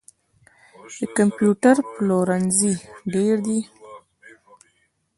[0.99, 2.73] د کمپیوټر پلورنځي
[3.13, 3.59] ډیر دي